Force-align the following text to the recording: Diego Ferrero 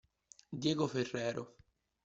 Diego 0.61 0.87
Ferrero 0.87 1.43